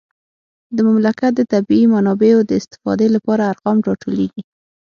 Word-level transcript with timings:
د 0.75 0.77
مملکت 0.87 1.31
د 1.35 1.41
طبیعي 1.53 1.85
منابعو 1.93 2.47
د 2.49 2.51
استفادې 2.61 3.07
لپاره 3.15 3.41
ارقام 3.51 3.77
راټولیږي 3.87 4.43